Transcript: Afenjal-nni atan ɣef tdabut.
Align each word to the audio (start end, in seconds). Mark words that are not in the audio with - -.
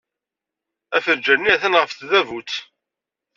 Afenjal-nni 0.97 1.51
atan 1.53 1.77
ɣef 1.79 1.91
tdabut. 1.93 2.51